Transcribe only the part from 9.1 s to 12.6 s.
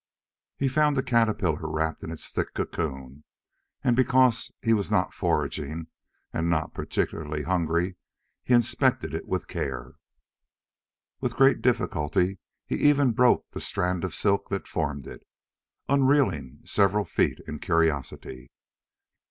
it with care. With great difficulty